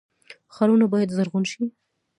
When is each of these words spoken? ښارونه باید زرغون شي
ښارونه 0.53 0.85
باید 0.93 1.13
زرغون 1.17 1.43
شي 1.51 1.63